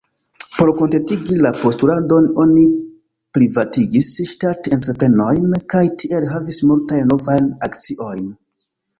Por 0.59 0.69
kontentigi 0.77 1.35
la 1.45 1.49
postuladon 1.57 2.29
oni 2.43 2.63
privatigis 3.37 4.07
ŝtat-entreprenojn 4.29 5.53
kaj 5.75 5.83
tiel 6.05 6.25
havis 6.31 6.63
multajn 6.71 7.13
novajn 7.13 7.51
akciojn. 7.69 8.25